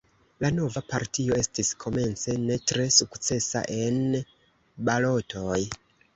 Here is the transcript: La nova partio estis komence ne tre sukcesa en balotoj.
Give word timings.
La 0.43 0.49
nova 0.53 0.81
partio 0.93 1.37
estis 1.41 1.69
komence 1.83 2.35
ne 2.47 2.57
tre 2.73 2.87
sukcesa 3.01 3.63
en 3.83 4.01
balotoj. 4.91 5.63